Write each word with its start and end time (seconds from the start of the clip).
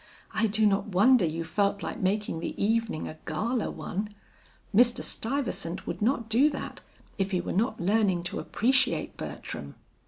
I 0.33 0.47
do 0.47 0.65
not 0.65 0.87
wonder 0.87 1.25
you 1.25 1.43
felt 1.43 1.83
like 1.83 1.99
making 1.99 2.39
the 2.39 2.59
evening 2.59 3.07
a 3.07 3.19
gala 3.27 3.69
one. 3.69 4.15
Mr. 4.75 5.03
Stuyvesant 5.03 5.85
would 5.85 6.01
not 6.01 6.27
do 6.27 6.49
that 6.49 6.81
if 7.19 7.29
he 7.29 7.39
were 7.39 7.51
not 7.51 7.79
learning 7.79 8.23
to 8.23 8.39
appreciate 8.39 9.15
Bertram." 9.15 9.75